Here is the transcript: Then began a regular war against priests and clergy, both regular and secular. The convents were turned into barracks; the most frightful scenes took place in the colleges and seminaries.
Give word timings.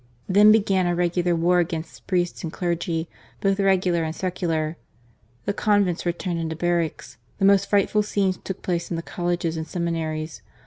Then 0.27 0.51
began 0.51 0.87
a 0.87 0.95
regular 0.95 1.35
war 1.35 1.59
against 1.59 2.07
priests 2.07 2.41
and 2.41 2.51
clergy, 2.51 3.07
both 3.39 3.59
regular 3.59 4.03
and 4.03 4.15
secular. 4.15 4.75
The 5.45 5.53
convents 5.53 6.05
were 6.05 6.11
turned 6.11 6.39
into 6.39 6.55
barracks; 6.55 7.17
the 7.37 7.45
most 7.45 7.69
frightful 7.69 8.01
scenes 8.01 8.37
took 8.43 8.63
place 8.63 8.89
in 8.89 8.95
the 8.95 9.03
colleges 9.03 9.57
and 9.57 9.67
seminaries. 9.67 10.41